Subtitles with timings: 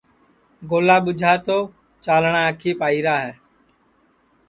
[0.69, 1.57] گولا ٻُوجھا تو
[2.03, 3.33] چاݪٹؔا آنکھیپ آئیرا ہے